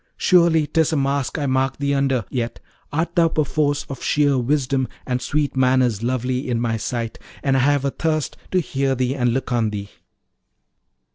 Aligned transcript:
Surely 0.17 0.65
'tis 0.65 0.91
a 0.91 0.97
mask 0.97 1.37
I 1.37 1.45
mark 1.45 1.77
thee 1.77 1.93
under; 1.93 2.25
yet 2.31 2.59
art 2.91 3.15
thou 3.15 3.27
perforce 3.27 3.85
of 3.87 4.01
sheer 4.01 4.35
wisdom 4.35 4.87
and 5.05 5.21
sweet 5.21 5.55
manners 5.55 6.01
lovely 6.01 6.49
in 6.49 6.59
my 6.59 6.75
sight; 6.75 7.19
and 7.43 7.55
I 7.55 7.59
have 7.59 7.85
a 7.85 7.91
thirst 7.91 8.35
to 8.49 8.59
hear 8.61 8.95
thee 8.95 9.13
and 9.13 9.31
look 9.31 9.51
on 9.51 9.69
thee.' 9.69 9.91